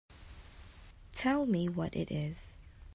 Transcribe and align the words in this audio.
Tell 1.13 1.45
me 1.45 1.69
what 1.69 1.95
it 1.95 2.11
is. 2.11 2.57